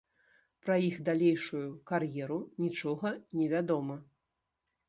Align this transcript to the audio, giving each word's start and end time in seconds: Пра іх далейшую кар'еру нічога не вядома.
Пра 0.63 0.77
іх 0.89 0.95
далейшую 1.09 1.61
кар'еру 1.91 2.39
нічога 2.65 3.15
не 3.41 3.45
вядома. 3.53 4.01